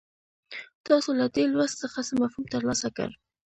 [0.85, 3.09] تاسو له دې لوست څخه څه مفهوم ترلاسه کړ.